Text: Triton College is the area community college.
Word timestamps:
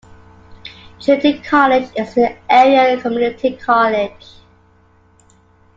Triton 0.99 1.43
College 1.47 1.91
is 1.95 2.15
the 2.15 2.35
area 2.49 2.99
community 2.99 3.55
college. 3.55 4.33